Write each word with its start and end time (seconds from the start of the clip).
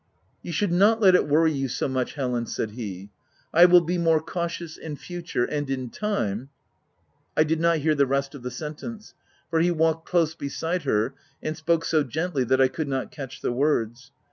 "You 0.41 0.51
should 0.51 0.71
not 0.71 0.99
let 0.99 1.13
it 1.13 1.27
worry 1.27 1.51
you 1.53 1.67
so 1.67 1.87
much' 1.87 2.15
Helen," 2.15 2.47
said 2.47 2.71
he;" 2.71 3.11
I 3.53 3.65
will 3.65 3.81
be 3.81 3.99
more 3.99 4.19
cautious 4.19 4.75
in 4.75 4.95
future; 4.95 5.45
and 5.45 5.69
in 5.69 5.91
time 5.91 6.49
—"I 7.37 7.43
did 7.43 7.59
not 7.59 7.77
hear 7.77 7.93
the 7.93 8.07
rest 8.07 8.33
of 8.33 8.41
the 8.41 8.49
sentence; 8.49 9.13
for 9.51 9.59
he 9.59 9.69
walked 9.69 10.07
close 10.09 10.33
beside 10.33 10.85
her 10.85 11.13
and 11.43 11.55
spoke 11.55 11.85
so 11.85 12.01
gently 12.03 12.43
that 12.45 12.59
I 12.59 12.67
could 12.67 12.87
not 12.87 13.11
catch 13.11 13.41
the 13.41 13.51
words. 13.51 14.09